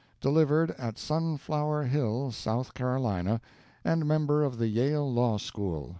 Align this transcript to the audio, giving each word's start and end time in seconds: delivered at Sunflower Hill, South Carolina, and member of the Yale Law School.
delivered 0.19 0.71
at 0.79 0.97
Sunflower 0.97 1.83
Hill, 1.83 2.31
South 2.31 2.73
Carolina, 2.73 3.39
and 3.83 4.03
member 4.07 4.43
of 4.43 4.57
the 4.57 4.67
Yale 4.67 5.13
Law 5.13 5.37
School. 5.37 5.89